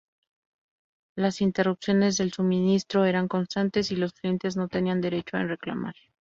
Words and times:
Las 1.15 1.41
interrupciones 1.41 2.17
del 2.17 2.33
suministro 2.33 3.05
eran 3.05 3.27
constantes 3.27 3.91
y 3.91 3.95
los 3.97 4.13
clientes 4.13 4.57
no 4.57 4.67
tenían 4.67 4.99
derecho 4.99 5.37
a 5.37 5.43
reclamar. 5.43 5.93